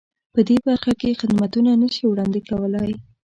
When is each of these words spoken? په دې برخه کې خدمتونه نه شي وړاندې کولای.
په 0.33 0.39
دې 0.47 0.57
برخه 0.67 0.91
کې 1.01 1.17
خدمتونه 1.21 1.71
نه 1.81 1.87
شي 1.95 2.03
وړاندې 2.07 2.39
کولای. 2.49 2.91